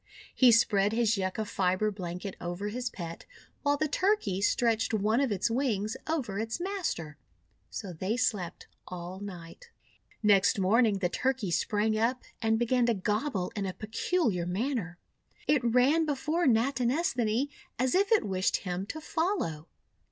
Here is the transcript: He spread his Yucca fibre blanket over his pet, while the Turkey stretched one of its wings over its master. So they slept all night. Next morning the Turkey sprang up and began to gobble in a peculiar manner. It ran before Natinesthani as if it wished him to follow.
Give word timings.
He 0.33 0.51
spread 0.51 0.93
his 0.93 1.15
Yucca 1.15 1.45
fibre 1.45 1.91
blanket 1.91 2.35
over 2.41 2.69
his 2.69 2.89
pet, 2.89 3.27
while 3.61 3.77
the 3.77 3.87
Turkey 3.87 4.41
stretched 4.41 4.95
one 4.95 5.21
of 5.21 5.31
its 5.31 5.51
wings 5.51 5.95
over 6.07 6.39
its 6.39 6.59
master. 6.59 7.19
So 7.69 7.93
they 7.93 8.17
slept 8.17 8.65
all 8.87 9.19
night. 9.19 9.69
Next 10.23 10.57
morning 10.57 10.97
the 10.97 11.09
Turkey 11.09 11.51
sprang 11.51 11.99
up 11.99 12.23
and 12.41 12.57
began 12.57 12.87
to 12.87 12.95
gobble 12.95 13.51
in 13.55 13.67
a 13.67 13.73
peculiar 13.73 14.47
manner. 14.47 14.97
It 15.45 15.63
ran 15.63 16.07
before 16.07 16.47
Natinesthani 16.47 17.49
as 17.77 17.93
if 17.93 18.11
it 18.11 18.25
wished 18.25 18.57
him 18.57 18.87
to 18.87 19.01
follow. 19.01 19.67